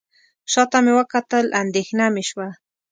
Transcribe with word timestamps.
شاته 0.51 0.77
مې 0.83 0.93
وکتل 0.99 1.45
اندېښنه 1.61 2.05
مې 2.13 2.23
شوه. 2.29 2.47